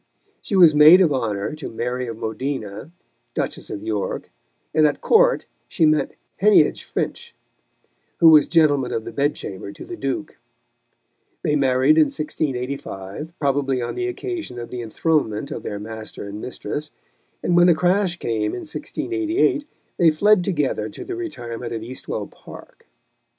[0.41, 2.89] She was maid of honour to Mary of Modena,
[3.35, 4.31] Duchess of York,
[4.73, 7.35] and at Court she met Heneage Finch,
[8.17, 10.37] who was gentleman of the bed chamber to the Duke.
[11.43, 16.41] They married in 1685, probably on the occasion of the enthronement of their master and
[16.41, 16.89] mistress,
[17.43, 19.65] and when the crash came in 1688,
[19.97, 22.87] they fled together to the retirement of Eastwell Park.